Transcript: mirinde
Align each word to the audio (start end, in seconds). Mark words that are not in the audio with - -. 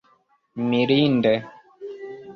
mirinde 0.69 1.33